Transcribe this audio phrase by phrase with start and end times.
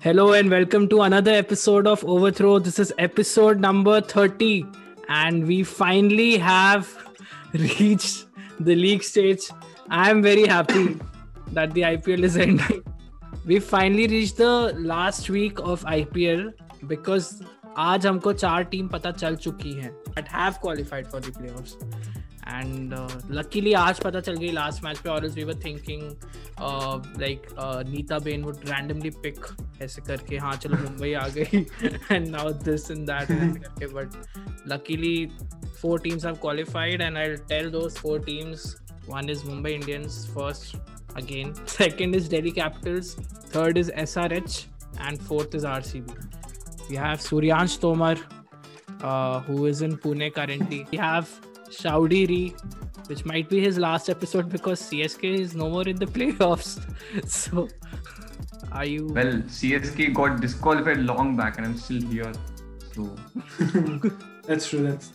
[0.00, 2.58] Hello and welcome to another episode of Overthrow.
[2.60, 4.64] This is episode number 30,
[5.10, 6.88] and we finally have
[7.52, 8.24] reached
[8.58, 9.50] the league stage.
[9.90, 10.98] I am very happy
[11.52, 12.82] that the IPL is ending.
[13.44, 16.54] We finally reached the last week of IPL
[16.86, 17.42] because
[17.78, 21.76] आज हमको चार team पता चल चुकी हैं but have qualified for the playoffs
[22.48, 22.94] and
[23.30, 26.02] luckily आज पता चल गई लास्ट मैच पे, और is we were thinking
[27.20, 27.46] like
[27.88, 29.46] Nita ben would randomly pick
[29.82, 31.64] ऐसे करके हाँ चलो मुंबई आ गई
[32.12, 34.16] and now this in that but
[34.68, 35.14] luckily
[35.80, 38.74] four teams have qualified and I tell though four teams
[39.08, 43.16] one is Mumbai Indians first again second is Delhi Capitals
[43.56, 44.66] third is S R H
[45.00, 46.14] and fourth is R C B
[46.90, 48.18] we have Suryansh Tomar
[49.48, 51.26] who is in Pune currently we have
[51.80, 52.44] shaudiri
[53.08, 56.72] which might be his last episode because csk is no more in the playoffs
[57.38, 57.68] so
[58.72, 62.32] are you Well, CSK got disqualified long back, and I'm still here.
[62.92, 63.14] So
[64.48, 64.82] That's true.
[64.82, 65.12] That's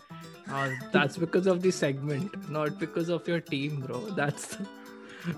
[0.50, 4.58] uh, that's because of the segment not because of your team bro that's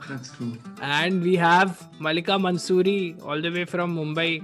[0.08, 0.58] that's true.
[0.82, 4.44] And we have Malika Mansuri all the way from Mumbai,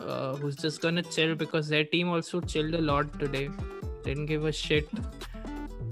[0.00, 3.50] uh, who's just gonna chill because their team also chilled a lot today.
[4.04, 4.88] Didn't give a shit.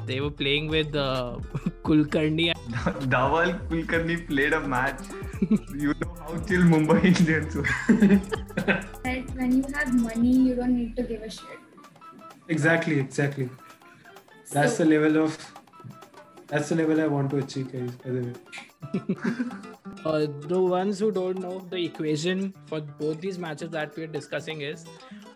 [0.06, 1.38] They were playing with uh,
[1.84, 2.52] Kulkarni.
[3.14, 5.00] Dhawal Kulkarni played a match.
[5.74, 7.62] you know how chill Mumbai Indians were.
[9.04, 11.58] that when you have money, you don't need to give a shit.
[12.48, 13.48] exactly, exactly.
[14.52, 15.38] That's So- the level of.
[16.46, 17.92] That's the level I want to achieve, guys.
[18.02, 18.34] By the way.
[20.04, 24.60] Uh, the ones who don't know the equation for both these matches that we're discussing
[24.60, 24.84] is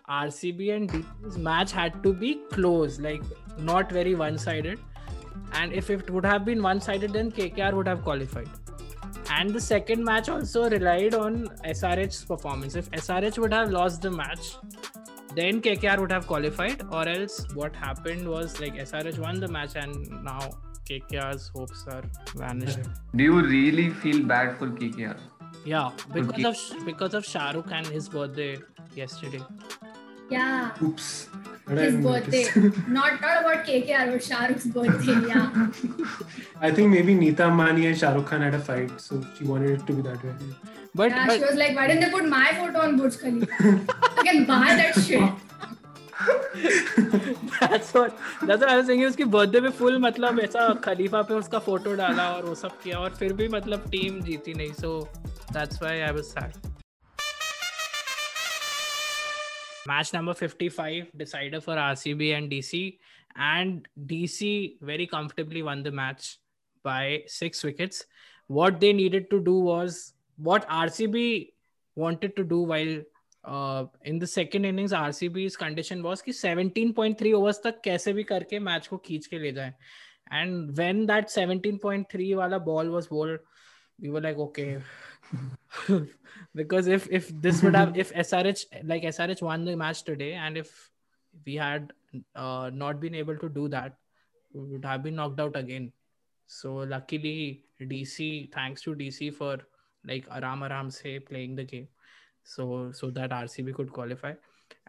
[0.07, 3.23] RCB and DC's match had to be close, like
[3.59, 4.79] not very one-sided.
[5.53, 8.47] And if it would have been one-sided, then KKR would have qualified.
[9.31, 12.75] And the second match also relied on SRH's performance.
[12.75, 14.55] If SRH would have lost the match,
[15.35, 19.75] then KKR would have qualified, or else what happened was like SRH won the match,
[19.75, 20.39] and now
[20.89, 22.03] KKR's hopes are
[22.35, 22.79] vanished.
[23.15, 25.17] Do you really feel bad for KKR?
[25.65, 26.43] Yeah, because Okay.
[26.45, 28.57] of because of Shahrukh and his birthday
[28.95, 29.41] yesterday.
[30.31, 31.29] Yeah, Oops.
[31.69, 32.45] His birthday.
[32.87, 35.17] not not about KKR, but Shahrukh's birthday.
[35.27, 35.67] Yeah.
[36.61, 39.71] I think maybe Neeta Ambani and Shah Rukh Khan had a fight, so she wanted
[39.71, 40.33] it to be that way.
[40.95, 43.47] But, yeah, but she was like, why didn't they put my photo on Burj Khalifa?
[44.17, 45.21] I can buy that shit.
[47.61, 49.03] that's what that's what I was saying.
[49.05, 52.97] उसकी birthday पे full मतलब ऐसा खलीफा पे उसका photo डाला और वो सब किया
[52.99, 54.73] और फिर भी मतलब टीम जीती नहीं.
[54.81, 55.07] So
[55.53, 56.68] that's why I was sad.
[59.88, 62.98] Match number 55 decider for RCB and DC.
[63.36, 66.38] And DC very comfortably won the match
[66.82, 68.04] by six wickets.
[68.46, 71.52] What they needed to do was what RCB
[71.96, 73.02] wanted to do while
[73.44, 78.58] uh, in the second innings RCB's condition was कि 17.3 overs तक कैसे भी करके
[78.58, 79.74] match को खींच के ले जाए
[80.32, 83.38] and when that 17.3 वाला ball was bowled
[84.00, 84.78] we were like okay
[86.55, 90.57] because if if this would have if SRH like SRH won the match today and
[90.57, 90.89] if
[91.45, 91.93] we had
[92.35, 93.97] uh, not been able to do that
[94.53, 95.91] we would have been knocked out again.
[96.47, 99.57] So luckily DC thanks to DC for
[100.05, 101.87] like aram aram say playing the game.
[102.43, 104.33] So so that RCB could qualify.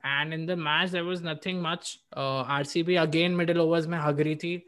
[0.03, 1.99] And in the match there was nothing much.
[2.12, 4.65] Uh, RCB again middle overs hag rahi thi.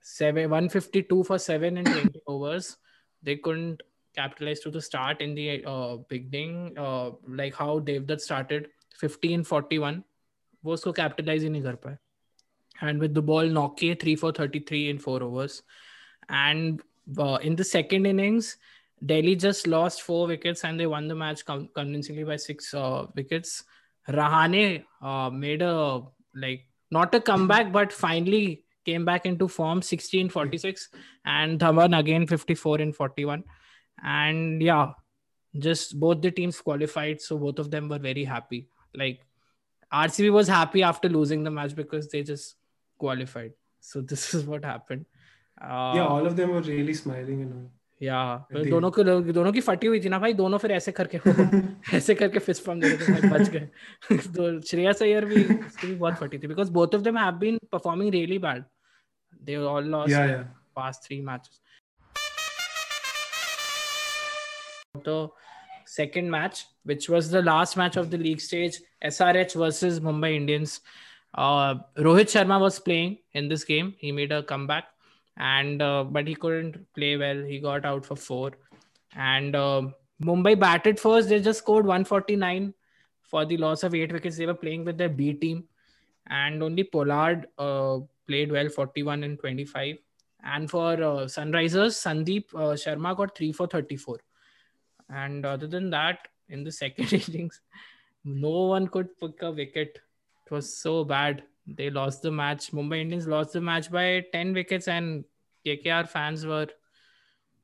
[0.00, 2.76] Seven 152 for 7 in 20 overs.
[3.22, 3.82] They couldn't
[4.16, 8.68] capitalized to the start in the uh, beginning, uh, like how Devdutt started
[9.00, 10.02] 1541,
[10.64, 11.98] वो उसको capitalize ही नहीं कर पाए.
[12.82, 15.62] And with the ball, Nortje 3 for 33 in four overs.
[16.28, 16.82] And
[17.18, 18.56] uh, in the second innings,
[19.04, 23.06] Delhi just lost four wickets and they won the match com- convincingly by six uh,
[23.14, 23.64] wickets.
[24.08, 26.02] Rahane uh, made a
[26.34, 30.88] like not a comeback, but finally came back into form 16 46
[31.24, 33.42] and Dhawan again 54 and 41
[34.03, 34.91] and yeah
[35.53, 39.19] just both the teams qualified so both of them were very happy like
[39.91, 42.55] RCB was happy after losing the match because they just
[42.97, 43.51] qualified
[43.81, 45.05] so this is what happened
[45.61, 47.69] uh, yeah, all of them were really smiling and all.
[48.03, 49.03] या At the दोनों को
[49.33, 51.19] दोनों की फटी हुई थी ना भाई दोनों फिर ऐसे करके
[51.97, 53.67] ऐसे करके फिस्ट पंप दे रहे थे भाई बच गए
[54.37, 57.59] तो श्रेयस अय्यर भी उसकी भी बहुत फटी थी because both of them have been
[57.71, 58.63] performing really bad
[59.49, 60.47] they all lost Yeah, yeah.
[60.79, 61.07] past
[65.06, 65.28] The
[65.86, 70.80] second match, which was the last match of the league stage, SRH versus Mumbai Indians.
[71.34, 73.94] Uh, Rohit Sharma was playing in this game.
[73.98, 74.84] He made a comeback,
[75.36, 77.42] and uh, but he couldn't play well.
[77.42, 78.52] He got out for four,
[79.14, 79.82] and uh,
[80.22, 81.28] Mumbai batted first.
[81.28, 82.74] They just scored 149
[83.22, 84.36] for the loss of eight wickets.
[84.36, 85.64] They were playing with their B team,
[86.26, 89.96] and only Pollard uh, played well, 41 and 25.
[90.42, 94.18] And for uh, Sunrisers, Sandeep uh, Sharma got three for 34.
[95.08, 97.60] And other than that, in the second innings,
[98.24, 99.98] no one could pick a wicket.
[100.46, 101.44] It was so bad.
[101.66, 102.72] They lost the match.
[102.72, 105.24] Mumbai Indians lost the match by 10 wickets, and
[105.64, 106.68] KKR fans were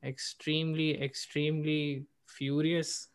[0.04, 3.08] extremely, extremely furious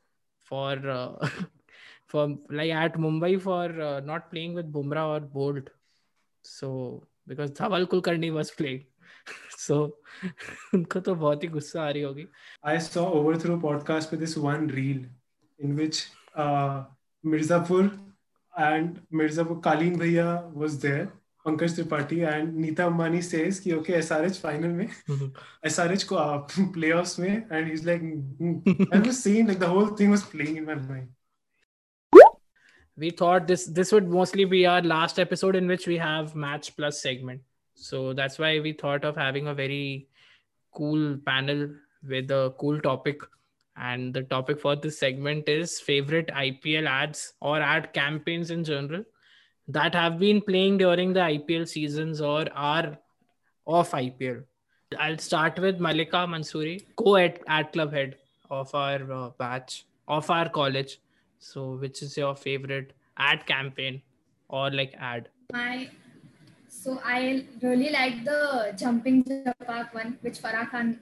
[0.43, 1.29] for uh,
[2.05, 5.69] for like at Mumbai for uh, not playing with Bumrah or Bolt.
[6.41, 8.85] So because Dhawal Kulkarni was playing.
[9.57, 9.77] So
[10.73, 12.27] उनको तो बहुत ही गुस्सा आ रही होगी
[12.63, 15.05] I saw Overthrow podcast with this one reel
[15.59, 16.01] in which
[16.35, 16.83] uh,
[17.25, 17.83] Mirzapur
[18.57, 21.11] and Mirzapur Kalin Bhaiya was there,
[21.45, 24.87] Pankaj Tripathi, and Neeta Ambani says कि okay SRH final में
[25.65, 26.47] SRH को uh,
[26.77, 28.89] playoffs में and he's like mm.
[28.93, 31.13] I was saying like the whole thing was playing in my mind.
[33.01, 36.75] we thought this this would mostly be our last episode in which we have match
[36.75, 37.41] plus segment
[37.77, 40.07] so that's why we thought of having a very
[40.73, 41.69] cool panel
[42.07, 43.21] with a cool topic.
[43.75, 49.03] And the topic for this segment is favorite ipl ads or ad campaigns in general
[49.67, 52.97] that have been playing during the ipl seasons or are
[53.67, 54.43] off ipl
[54.97, 58.15] i'll start with malika mansoori co-ed ad club head
[58.49, 60.99] of our uh, batch of our college.
[61.39, 64.01] So, which is your favorite ad campaign
[64.49, 65.29] or like ad?
[65.53, 65.89] My
[66.83, 70.99] so I really like the jumping Japang one, which Farah Khan.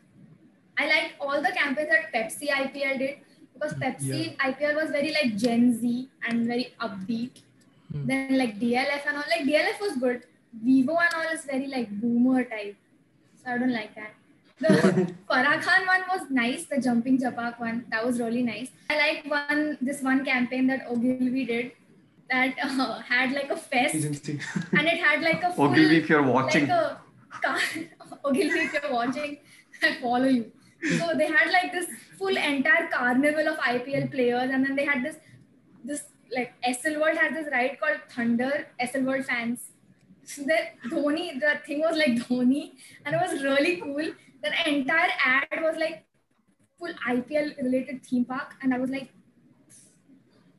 [0.77, 3.16] I like all the campaigns that Pepsi IPL did
[3.54, 7.44] because Pepsi IPL was very like Gen Z and very upbeat.
[7.92, 8.07] Hmm.
[8.07, 10.24] Then like DLF and all, like DLF was good.
[10.63, 12.75] Vivo and all is very like boomer type,
[13.44, 14.13] so I don't like that.
[14.60, 16.66] The Farah Khan one was nice.
[16.66, 18.69] The jumping Japang one that was really nice.
[18.89, 21.71] I like one this one campaign that Ogilvy did
[22.30, 26.24] that uh, had like a fest and it had like a full, Ogilvy, if you're
[26.24, 26.68] watching.
[26.68, 27.00] like a
[27.42, 27.60] car-
[28.24, 29.38] Ogilvy, if you're watching,
[29.83, 30.51] I follow you.
[30.98, 31.88] So they had like this
[32.18, 35.18] full entire carnival of IPL players, and then they had this
[35.83, 36.04] this
[36.36, 39.71] like Essel World had this ride called Thunder Essel World fans.
[40.24, 40.57] So the
[40.89, 42.71] Dhoni, the thing was like Dhoni,
[43.06, 44.07] and it was really cool.
[44.44, 46.06] The entire ad was like
[46.80, 49.10] full IPL related theme park, and I was like,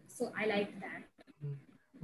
[0.09, 1.06] so I liked that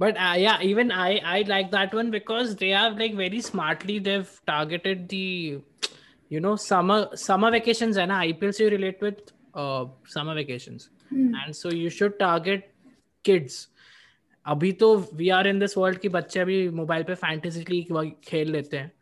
[0.02, 3.98] But uh, yeah, even I I like that one because they have like very smartly
[3.98, 5.60] they've targeted the
[6.30, 11.56] you know summer summer vacations and IPL so you relate with uh, summer vacations and
[11.62, 12.70] so you should target
[13.24, 13.66] kids.
[14.46, 18.50] अभी तो we are in this world की बच्चे अभी mobile पे fantasy league खेल
[18.52, 18.92] लेते हैं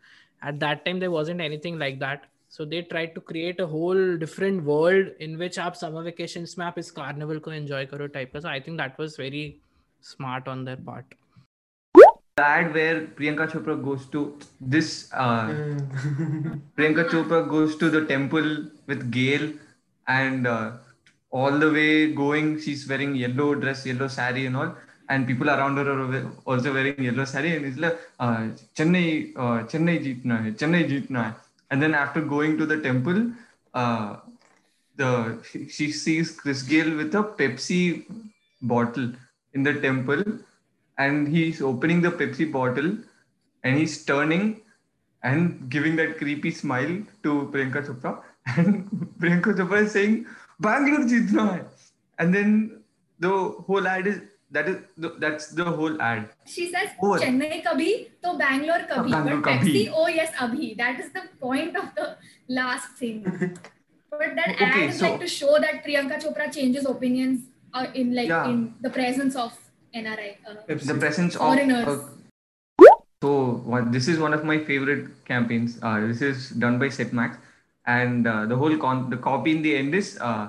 [0.49, 2.23] at that time there wasn't anything like that
[2.57, 6.65] so they try to create a whole different world in which आप समर वेकेशंस में
[6.67, 9.45] आप इस कार्निवल को एंजॉय करो टाइप का so I think that was very
[10.02, 11.06] smart on their part.
[12.38, 15.48] The ad where Priyanka Chopra goes to this uh,
[16.78, 19.54] Priyanka Chopra goes to the temple with Gayle
[20.08, 20.72] and uh,
[21.32, 24.74] all the way going she's wearing yellow dress yellow sari and all
[25.10, 28.48] and people around her are also wearing yellow sari and it's like uh,
[28.78, 31.34] Chennai uh, Chennai jeetna hai Chennai jeetna hai
[31.70, 33.32] and then after going to the temple
[33.74, 34.16] uh,
[34.96, 38.06] the she, she sees Chris Gayle with a Pepsi
[38.62, 39.12] bottle
[39.54, 40.24] in the temple
[40.98, 42.98] and he's opening the Pepsi bottle
[43.64, 44.62] and he's turning
[45.24, 48.22] and giving that creepy smile to Priyanka Chopra.
[48.58, 48.90] And
[49.20, 50.26] Priyanka Chopra is saying,
[50.60, 51.62] Bangalore jeetna hai.
[52.18, 52.82] And then
[53.20, 56.30] the whole ad is that is the, that's the whole ad.
[56.46, 57.20] She says Over.
[57.20, 59.12] Chennai kabhi, to Bangalore kabhi.
[59.12, 59.92] Bangalore but Pepsi, kabhi.
[59.94, 60.76] oh yes, abhi.
[60.78, 62.18] That is the point of the
[62.50, 63.24] last thing.
[64.10, 67.87] but that ad Okay, is so- like to show that Priyanka Chopra changes opinions uh,
[67.95, 68.49] in like Yeah.
[68.51, 69.53] in the presence of
[69.95, 70.31] NRI.
[70.49, 71.89] Uh, The presence Foreigners.
[71.89, 72.13] of.
[73.23, 73.31] so
[73.65, 75.79] what, this is one of my favorite campaigns.
[75.83, 77.39] Uh, this is done by Setmax,
[77.87, 80.47] and uh, the whole con the copy in the end is uh,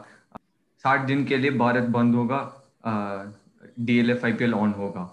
[0.84, 2.40] साठ दिन के लिए भारत बंद होगा
[3.86, 5.06] D L F I P L on होगा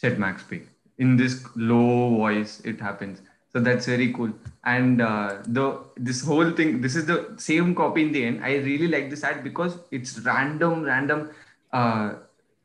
[0.00, 0.60] set max पे
[1.04, 1.34] in this
[1.70, 3.20] low voice it happens
[3.51, 4.31] so that's very cool.
[4.63, 8.43] And uh, the this whole thing this is the same copy in the end.
[8.43, 11.31] I really like this ad because it's random random
[11.73, 12.13] uh,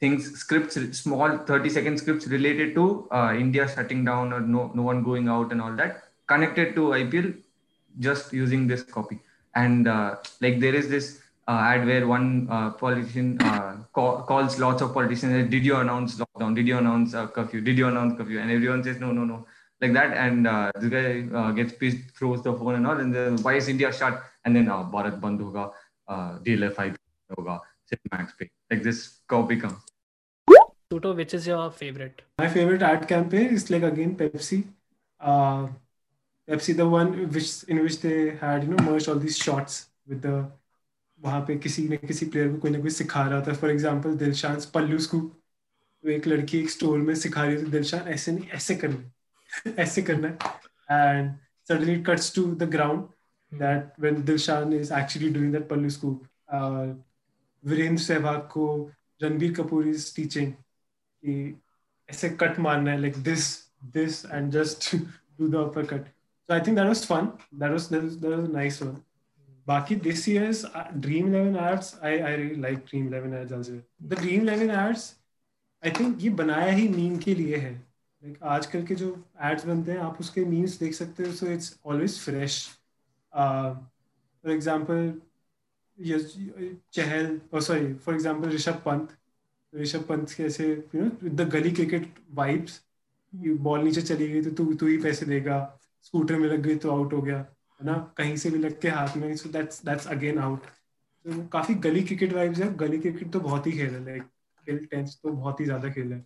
[0.01, 4.83] things scripts small 30 second scripts related to uh, india shutting down or no no
[4.83, 7.33] one going out and all that connected to ipl
[7.99, 9.21] just using this copy.
[9.55, 13.39] And uh, like there is this uh, ad where one uh, politician
[13.93, 16.55] call, calls lots of politicians did you announce lockdown?
[16.55, 17.61] Did you announce curfew?
[17.61, 18.41] Did you announce curfew?
[18.41, 19.47] And everyone says no no no
[19.85, 21.07] like that and uh, this guy
[21.41, 24.61] uh, gets pissed throws the phone and all and then why is india shut and
[24.61, 25.69] then uh, bharat band hoga
[26.09, 26.83] uh, dlf
[27.39, 27.61] hoga
[28.11, 28.51] Max Pay.
[28.71, 29.79] Like this copy comes.
[30.93, 32.23] Suto, which is your favorite?
[32.39, 34.65] My favorite ad campaign is like again Pepsi.
[35.21, 35.69] Uh,
[36.49, 40.23] Pepsi, the one which in which they had you know merged all these shots with
[40.23, 40.51] the
[41.25, 44.17] वहाँ पे किसी ने किसी player को कोई ना कोई सिखा रहा था फॉर एग्जांपल
[44.23, 45.31] दिलशान पल्लू स्कूप
[46.03, 49.11] तो एक लड़की एक स्टोर में सिखा रही थी दिलशान ऐसे नहीं ऐसे करना
[49.79, 50.35] ऐसे करना है।
[50.91, 51.35] And
[51.69, 56.27] suddenly cuts to the ground that when Dilshan is actually doing that pallu scoop
[57.65, 58.67] Virender Sehwag को
[59.23, 61.61] रणबीर कपूर इज़ टीचिंग कि
[62.11, 63.47] ऐसे कट मारना है like this
[63.85, 67.89] this and just do the upper cut so I think that was fun that was
[67.93, 68.97] that was nice one
[69.67, 73.71] बाकी this year's Dream Eleven arts I I really like Dream Eleven arts
[74.03, 75.15] the Dream Eleven arts
[75.85, 77.94] I think ये बनाया ही meme के लिए है।
[78.25, 79.09] Like, आजकल के जो
[79.43, 82.63] ads बनते हैं आप उसके मीम्स देख सकते हो so it's always fresh
[83.33, 85.13] for example
[86.93, 89.09] Chahal और sorry for example Rishabh Pant.
[89.73, 92.81] Rishabh Pant के ऐसे you know the gali cricket vibes
[93.33, 95.57] ball नीचे चली गई तो तू तू ही पैसे देगा.
[96.03, 97.95] स्कूटर में लग गई तो आउट हो गया है ना?
[98.17, 100.67] कहीं से भी लग के हाथ में so that's that's again out
[101.25, 102.75] तो काफ़ी गली क्रिकेट वाइब्स है.
[102.77, 106.19] गली क्रिकेट तो बहुत ही खेल है लाइक टेंस तो बहुत ही ज़्यादा खेल है.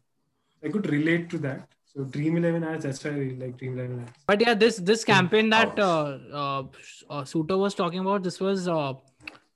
[0.62, 2.84] I could relate to that So Dream Eleven ads.
[2.84, 4.12] That's why I really like Dream Eleven ads.
[4.26, 6.58] But yeah, this this campaign that uh, uh,
[7.10, 8.92] uh, Suto was talking about, this was uh,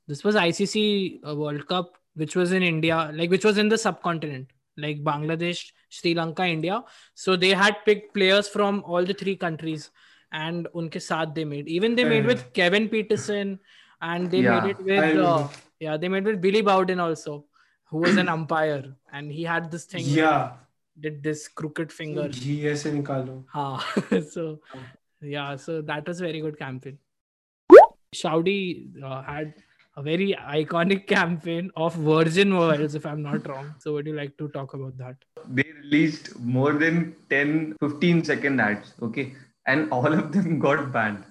[0.08, 3.76] this was ICC uh, World Cup, which was in India, like which was in the
[3.76, 4.48] subcontinent,
[4.78, 6.82] like Bangladesh, Sri Lanka, India.
[7.14, 9.90] So they had picked players from all the three countries,
[10.32, 11.68] and unke saath they made.
[11.68, 13.58] Even they made with Kevin Pietersen,
[14.00, 15.48] and they Yeah, made it with uh,
[15.80, 17.44] yeah, they made with Billy Bowden also,
[17.90, 20.06] who was an umpire, and he had this thing.
[20.06, 20.52] Yeah
[21.00, 22.28] did this crooked finger
[23.54, 23.80] हाँ
[24.30, 24.60] so
[25.22, 26.98] yeah so that was very good campaign
[28.14, 29.54] Shaudi uh, had
[29.96, 33.74] a very iconic campaign of Virgin Worlds, if I'm not wrong.
[33.78, 35.16] So, would you like to talk about that?
[35.48, 39.34] They released more than 10, 15 second ads, okay?
[39.66, 41.24] And all of them got banned.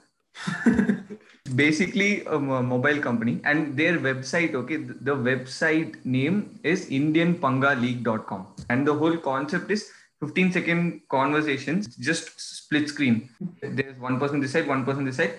[1.56, 8.48] Basically, a mobile company and their website, okay, the website name is IndianPangaleague.com.
[8.70, 9.92] And the whole concept is
[10.22, 13.30] 15 second conversations, just split screen.
[13.62, 15.34] There's one person this side, one person this side,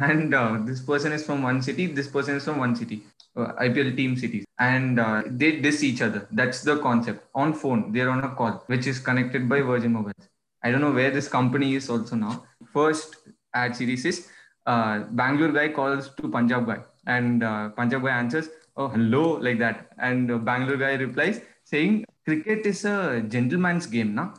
[0.00, 3.02] and uh, this person is from one city, this person is from one city,
[3.34, 6.28] uh, IPL team cities, and uh, they diss each other.
[6.30, 7.24] That's the concept.
[7.34, 10.28] On phone, they're on a call, which is connected by Virgin Mobiles.
[10.62, 12.44] I don't know where this company is also now.
[12.72, 13.16] First
[13.54, 14.28] ad series is
[14.66, 19.58] uh, Bangalore guy calls to Punjab guy, and uh, Punjab guy answers, "Oh, hello," like
[19.58, 24.30] that, and uh, Bangalore guy replies saying, "Cricket is a gentleman's game, na?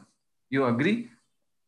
[0.49, 1.09] You agree?"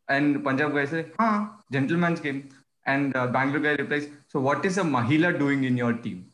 [0.08, 2.50] And Punjab guy says, "Ah, gentleman's game."
[2.86, 6.26] And uh, Bangalore guy replies, "So what is a Mahila doing in your team?"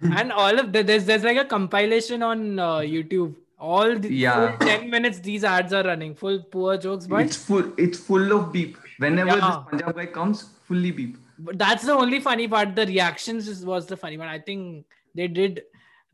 [0.16, 3.34] and all of the, there's there's like a compilation on uh, YouTube.
[3.58, 4.56] All the Yeah.
[4.60, 7.66] 10 minutes these ads are running, full poor jokes, but it's full.
[7.76, 8.78] It's full of beep.
[8.98, 9.48] Whenever Yeah.
[9.48, 11.18] this Punjab guy comes, fully beep.
[11.46, 12.74] but that's the only funny part.
[12.80, 14.32] The reactions was the funny one.
[14.38, 14.86] I think
[15.20, 15.62] they did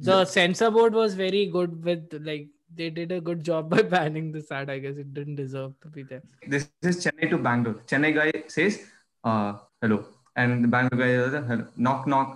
[0.09, 2.49] the censor board was very good with like
[2.81, 4.71] they did a good job by banning this ad.
[4.71, 6.23] I guess it didn't deserve to be there.
[6.55, 7.81] This is Chennai to Bangalore.
[7.93, 8.81] Chennai guy says,
[9.25, 9.99] uh, "Hello,"
[10.35, 12.35] and the Bangalore guy says, "Hello." Knock knock.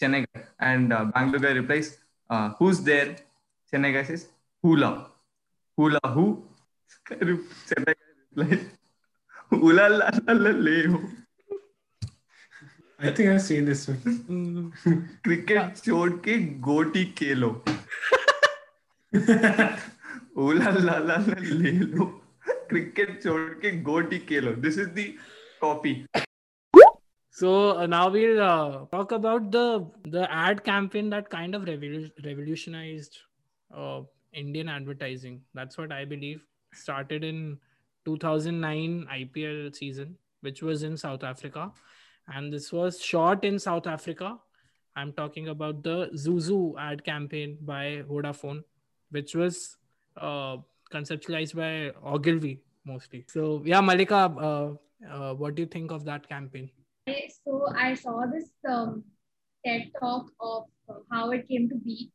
[0.00, 1.98] Chennai guy and uh, Bangalore guy replies,
[2.30, 3.10] uh, "Who's there?"
[3.72, 4.28] Chennai guy says,
[4.62, 4.92] "Hula."
[5.76, 6.26] Hula who?
[7.10, 8.64] Chennai guy replies,
[9.50, 11.04] "Hula la la la leo."
[12.99, 14.71] I think I've seen this one.
[15.23, 17.49] Cricket छोड़ के गोटी खेलो
[20.45, 22.05] ओला ला ला ला ले लो
[22.69, 25.13] cricket छोड़ के गोटी खेलो this is the
[25.61, 25.95] copy
[27.39, 27.49] So
[27.81, 29.61] uh, now we'll uh, talk about the
[30.13, 33.13] the ad campaign that kind of revolu- revolutionized
[33.71, 34.01] uh,
[34.41, 35.37] Indian advertising.
[35.59, 36.41] That's what I believe
[36.79, 37.39] started in
[38.05, 41.63] 2009 IPL season, which was in South Africa,
[42.28, 44.38] and this was shot in South Africa.
[44.96, 48.62] I'm talking about the ZooZoo ad campaign by Vodafone,
[49.10, 49.76] which was
[50.16, 50.58] uh,
[50.92, 53.24] conceptualized by Ogilvy mostly.
[53.28, 54.74] So yeah, Malika, uh,
[55.10, 56.70] uh, what do you think of that campaign?
[57.44, 59.04] So I saw this um,
[59.66, 60.64] TED talk of
[61.10, 62.10] how it came to be.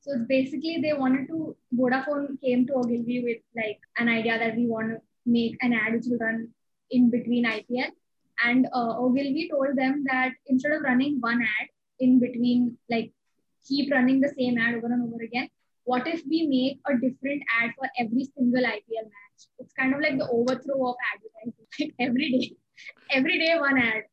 [0.00, 4.56] So it's basically they wanted to Vodafone came to Ogilvy with like an idea that
[4.56, 6.48] we want to make an ad which will run
[6.90, 7.90] in between IPL,
[8.42, 11.68] and uh, Ogilvy told them that instead of running one ad
[12.00, 13.12] in between, like
[13.66, 15.48] keep running the same ad over and over again.
[15.84, 19.46] What if we make a different ad for every single IPL match?
[19.58, 21.66] It's kind of like the overthrow of advertising.
[21.80, 22.56] Like every day,
[23.10, 24.04] every day one ad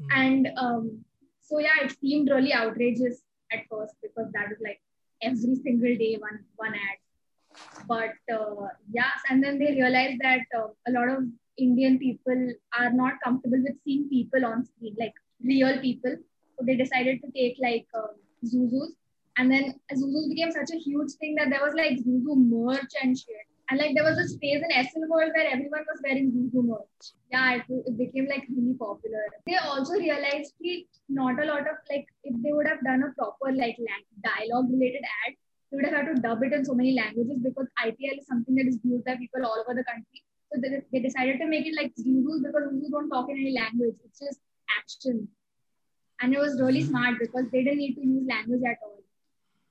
[0.00, 0.08] Hmm.
[0.20, 1.04] and um,
[1.40, 4.80] so yeah it seemed really outrageous at first because that was like
[5.22, 6.98] every single day one one ad.
[7.86, 11.24] But uh, yeah, and then they realized that uh, a lot of
[11.58, 16.16] Indian people are not comfortable with seeing people on screen, like real people.
[16.58, 18.12] So they decided to take like uh,
[18.44, 18.92] ZooZoos.
[19.36, 23.16] And then ZooZoos became such a huge thing that there was like ZooZoo merch and
[23.16, 23.46] shit.
[23.70, 27.04] And like there was this phase in Essel World where everyone was wearing ZooZoo merch.
[27.30, 29.24] Yeah, it, it became like really popular.
[29.46, 33.12] They also realized that not a lot of like if they would have done a
[33.14, 33.76] proper like
[34.22, 35.34] dialogue related ad,
[35.70, 38.54] they would have had to dub it in so many languages because IPL is something
[38.56, 40.22] that is used by people all over the country.
[40.52, 43.54] So they, they decided to make it like Zulus because Zulus don't talk in any
[43.58, 43.94] language.
[44.04, 44.40] It's just
[44.78, 45.28] action.
[46.20, 48.98] And it was really smart because they didn't need to use language at all.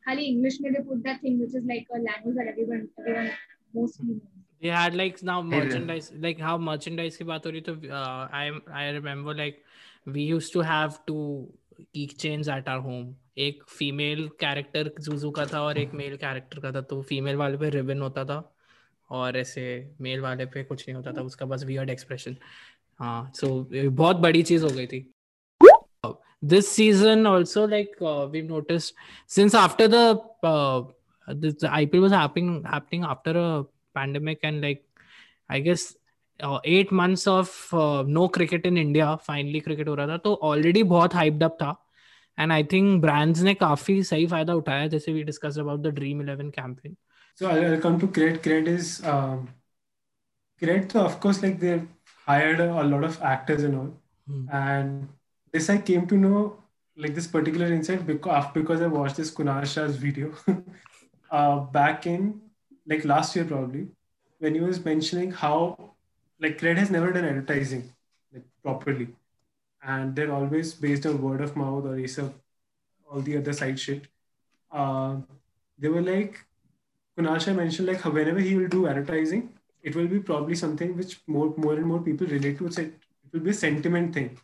[0.05, 3.31] Khali English may they put that thing which is like a language that everyone everyone
[3.73, 4.21] mostly knows.
[4.61, 8.51] They had like now merchandise, like how merchandise ki baat ho rahi, to, uh, I
[8.73, 9.63] I remember like
[10.05, 11.53] we used to have two
[11.95, 13.15] keychains at our home.
[13.37, 17.57] एक female character Juju का था और एक male character का था तो female वाले
[17.57, 18.39] पे रिबन होता था
[19.19, 19.63] और ऐसे
[20.01, 22.35] मेल वाले पे कुछ नहीं होता था उसका बस वियर्ड एक्सप्रेशन
[22.99, 25.07] हाँ सो बहुत बड़ी चीज़ हो गई थी
[26.51, 28.93] this season also like uh, we've noticed
[29.27, 30.81] since after the uh,
[31.27, 33.63] the, the IPL was happening happening after a
[33.93, 34.81] pandemic and like
[35.49, 35.95] I guess
[36.39, 40.39] uh, eight months of uh, no cricket in India finally cricket हो रहा था तो
[40.43, 41.75] already बहुत hyped up था
[42.37, 46.21] and I think brands ने काफ़ी सही फ़ायदा उठाया जैसे we discussed about the Dream
[46.21, 46.97] Eleven campaign.
[47.35, 48.39] So I'll, I'll come to Cred.
[48.39, 49.49] Cred is um,
[50.61, 50.91] Cred.
[50.91, 51.81] So of course, like they
[52.25, 53.93] hired a, a, lot of actors and all,
[54.27, 54.45] hmm.
[54.51, 55.09] and
[55.51, 56.57] this I came to know
[56.95, 60.33] like this particular insight because because I watched this Kunal Shah's video
[61.31, 62.41] uh, back in
[62.85, 63.87] like last year probably
[64.39, 65.93] when he was mentioning how
[66.39, 67.93] like Cred has never done advertising
[68.33, 69.09] like properly,
[69.83, 72.33] and they're always based on word of mouth or ESA,
[73.09, 74.07] all the other side shit.
[74.71, 75.17] Uh,
[75.77, 76.45] they were like
[77.17, 79.49] Kunal Shah mentioned like whenever he will do advertising,
[79.81, 82.67] it will be probably something which more more and more people relate to.
[82.67, 84.37] It, it will be a sentiment thing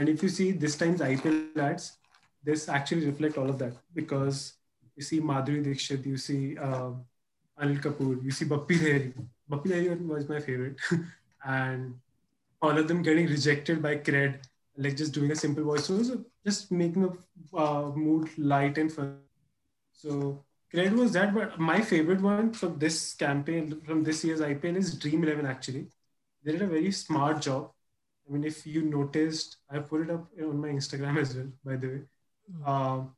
[0.00, 1.98] and if you see this time's IPL ads,
[2.42, 4.54] this actually reflect all of that because
[4.96, 6.92] you see Madhuri Dixit, you see uh,
[7.60, 9.12] Anil Kapoor, you see Bappi Lahiri.
[9.50, 10.76] Bappi Lahiri was my favorite.
[11.44, 11.94] and
[12.62, 14.38] all of them getting rejected by cred,
[14.78, 15.84] like just doing a simple voice.
[15.84, 19.18] So just making the uh, mood light and fun.
[19.92, 24.76] So cred was that, but my favorite one from this campaign, from this year's IPL
[24.76, 25.86] is Dream 11 actually.
[26.42, 27.70] They did a very smart job
[28.30, 31.76] I mean, if you noticed, I put it up on my Instagram as well, by
[31.76, 32.00] the way.
[32.64, 33.10] Mm.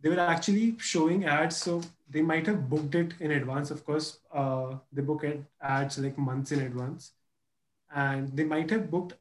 [0.00, 3.70] they were actually showing ads, so they might have booked it in advance.
[3.70, 5.24] Of course, uh, they book
[5.60, 7.12] ads like months in advance,
[7.94, 9.14] and they might have booked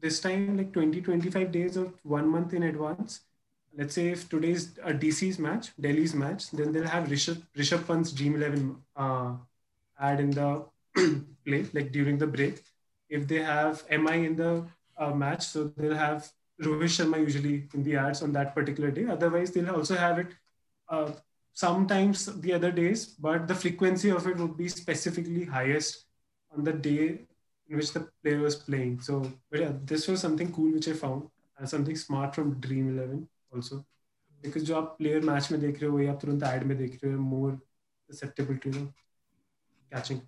[0.00, 3.20] this time like 20, 25 days or one month in advance
[3.76, 8.12] let's say if today's a DC's match, Delhi's match, then they'll have Rishabh, Rishabh Pant's
[8.12, 9.34] Dream 11 uh,
[9.98, 10.64] ad in the
[11.46, 12.62] play, like during the break.
[13.08, 16.30] If they have MI in the uh, match, so they'll have
[16.62, 19.06] Rohit Sharma usually in the ads on that particular day.
[19.06, 20.28] Otherwise, they'll also have it
[20.88, 21.12] uh,
[21.54, 26.04] sometimes the other days, but the frequency of it would be specifically highest
[26.56, 27.20] on the day
[27.68, 29.00] in which the player was playing.
[29.00, 31.28] So, but yeah, this was something cool which I found,
[31.64, 33.28] something smart from Dream 11.
[33.54, 33.76] Also
[34.42, 37.12] because जो आप player match में देख रहे हो या तुरंत add में देख रहे
[37.14, 37.58] हो मोर
[38.10, 38.88] susceptible to you know,
[39.92, 40.20] catching.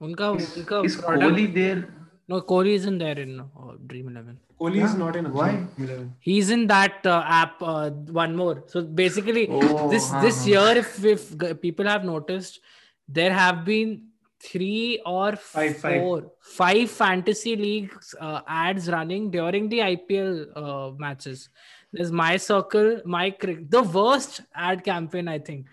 [0.00, 1.88] उनका उनका is Kohli there?
[2.28, 4.38] No, Kohli isn't there in uh, Dream Eleven.
[4.60, 4.84] Kohli yeah.
[4.86, 5.32] is not in.
[5.32, 5.50] Why?
[5.50, 6.14] Dream Eleven.
[6.20, 7.62] He's in that uh, app.
[7.62, 8.62] Uh, one more.
[8.66, 10.22] So basically, oh, this uh-huh.
[10.22, 12.60] this year, if if people have noticed,
[13.08, 13.94] there have been
[14.42, 16.30] three or five, four, five.
[16.40, 21.48] five fantasy leagues uh, ads running during the IPL uh, matches.
[21.92, 25.66] There's my circle, my cricket, the worst ad campaign I think.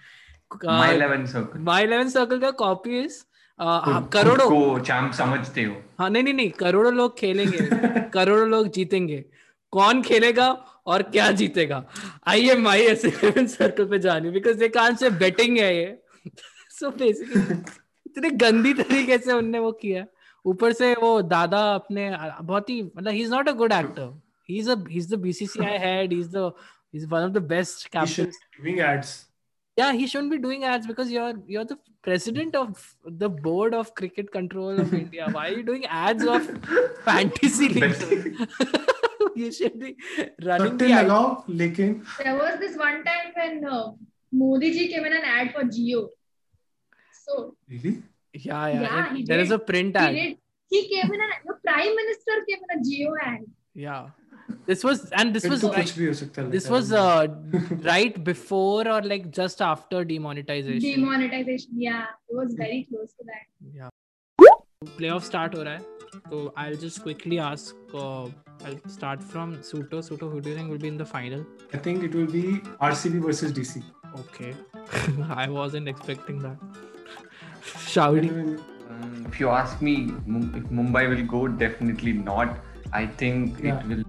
[0.52, 1.60] Uh, my eleven circle.
[1.62, 2.40] My eleven circle.
[2.40, 3.26] The copy is
[3.60, 7.58] करोड़ों को champ समझते हो हाँ नहीं नहीं नहीं करोड़ों लोग खेलेंगे
[8.14, 9.24] करोड़ों लोग जीतेंगे
[9.74, 10.48] कौन खेलेगा
[10.88, 11.84] और क्या जीतेगा
[12.28, 13.02] I M I S
[13.56, 15.98] circle पे जानी बिकॉज़ दे कान से बेटिंग है ये
[16.80, 17.62] सो बेसिकली
[18.10, 20.06] इतने गंदी तरीके से उनने वो किया।
[20.45, 22.10] ऊपर से वो दादा अपने
[22.41, 24.12] बहुत ही मतलब he is not a good actor
[24.50, 26.52] he is a he is the BCCI head he is the
[26.93, 28.32] is one of the best captain
[28.63, 29.17] doing ads
[29.78, 33.24] या he shouldn't be doing ads because you are you are the president of the
[33.41, 36.52] board of cricket control of India why you doing ads of
[37.08, 37.84] fantasy league
[39.38, 39.95] you should be
[40.41, 43.65] running the लगाओ लेकिन there was this one time when
[44.36, 46.10] Modi ji came in ad for Jio
[47.70, 48.04] Really?
[48.34, 49.13] Yeah, yeah.
[49.15, 50.15] yeah a print ad.
[50.15, 53.42] He, came in a the prime minister came in a Jio ad.
[53.74, 54.10] Yeah.
[54.65, 55.62] This was and this was
[56.56, 57.28] this was uh,
[57.92, 61.02] right before or like just after demonetization.
[61.02, 63.46] Demonetization, yeah, it was very close to that.
[63.74, 63.89] Yeah.
[64.98, 65.80] Playoff start or
[66.30, 67.76] so I'll just quickly ask.
[67.94, 68.26] Uh,
[68.65, 70.02] I'll start from Suto.
[70.08, 71.46] Suto, who do you think will be in the final?
[71.74, 73.84] I think it will be RCB versus DC.
[74.20, 74.56] Okay,
[75.30, 76.58] I wasn't expecting that
[77.62, 78.32] shouty
[78.89, 82.58] Um, if you ask me, if Mumbai will go, definitely not.
[82.91, 83.80] I think Yeah.
[83.80, 84.04] it will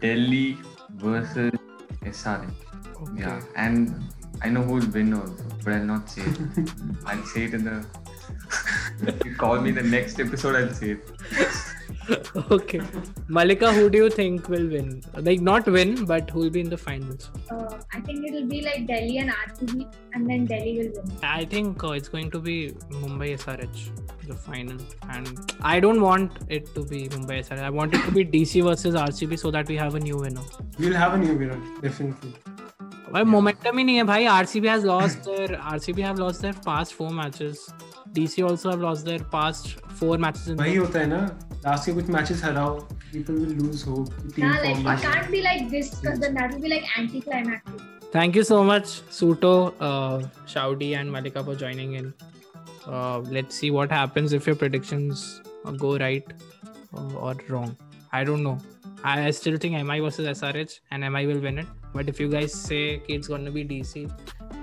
[0.00, 0.58] Delhi
[0.94, 1.52] versus
[2.04, 2.50] SRH.
[3.02, 3.94] okay Yeah, and
[4.42, 6.70] I know who will win also, but I'll not say it.
[7.06, 7.84] I'll say it in the.
[9.12, 11.08] if you call me the next episode, I'll say it.
[12.57, 12.79] okay
[13.27, 14.89] malika who do you think will win
[15.27, 18.57] like not win but who will be in the finals Uh, I think it'll be
[18.63, 21.11] like Delhi and RCB, and then Delhi will win.
[21.23, 22.55] I think uh, it's going to be
[23.03, 23.79] Mumbai SRH,
[24.31, 24.77] the final.
[25.15, 27.63] And I don't want it to be Mumbai SRH.
[27.69, 30.45] I want it to be DC versus RCB so that we have a new winner.
[30.77, 32.33] We'll have a new winner, definitely.
[33.11, 36.93] भाई momentum ही नहीं है भाई RCB has lost their RCB have lost their past
[37.01, 37.61] four matches.
[38.17, 39.69] DC also have lost their past
[40.01, 41.21] four matches in वही the होता है ना
[41.64, 42.68] last ke kuch matches harao
[43.12, 46.62] people will lose hope nah, like, it can't be like this because then that will
[46.66, 47.88] be like anticlimactic.
[48.14, 49.52] Thank you so much suto
[49.88, 50.18] uh,
[50.54, 52.12] shaudi and malika for joining in.
[52.86, 56.34] Uh, let's see what happens if your predictions uh, go right
[56.92, 57.74] or, or wrong.
[58.12, 58.58] I don't know.
[59.02, 61.66] I, I still think mi versus srh and mi will win it.
[61.94, 64.10] But if you guys say it's going to be dc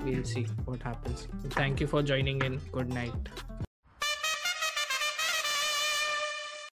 [0.04, 1.28] we'll see what happens.
[1.60, 2.60] Thank you for joining in.
[2.72, 3.49] Good night.